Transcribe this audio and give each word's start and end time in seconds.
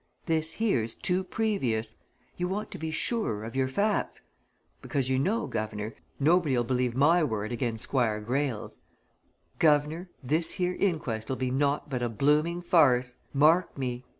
This 0.25 0.53
here's 0.53 0.95
too 0.95 1.23
previous 1.23 1.93
you 2.35 2.47
want 2.47 2.71
to 2.71 2.79
be 2.79 2.89
surer 2.89 3.43
of 3.45 3.55
your 3.55 3.67
facts. 3.67 4.21
Because 4.81 5.11
you 5.11 5.19
know, 5.19 5.45
guv'nor 5.47 5.93
nobody'll 6.19 6.63
believe 6.63 6.95
my 6.95 7.23
word 7.23 7.51
agen 7.53 7.77
Squire 7.77 8.19
Greyle's. 8.19 8.79
Guv'nor 9.59 10.09
this 10.23 10.53
here 10.53 10.73
inquest'll 10.73 11.35
be 11.35 11.51
naught 11.51 11.87
but 11.87 12.01
a 12.01 12.09
blooming 12.09 12.63
farce! 12.63 13.17
Mark 13.35 13.77
me! 13.77 14.03